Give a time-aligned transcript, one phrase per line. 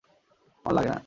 [0.65, 0.99] আমার লাগে না।